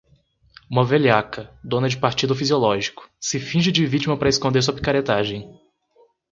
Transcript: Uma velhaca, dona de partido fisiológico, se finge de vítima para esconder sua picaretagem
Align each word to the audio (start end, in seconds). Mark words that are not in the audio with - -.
Uma 0.67 0.83
velhaca, 0.83 1.55
dona 1.63 1.87
de 1.87 1.95
partido 1.95 2.33
fisiológico, 2.35 3.07
se 3.19 3.39
finge 3.39 3.71
de 3.71 3.85
vítima 3.85 4.17
para 4.17 4.29
esconder 4.29 4.63
sua 4.63 4.73
picaretagem 4.73 5.47